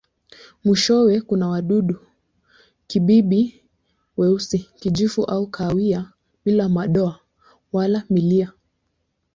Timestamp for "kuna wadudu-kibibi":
1.21-3.63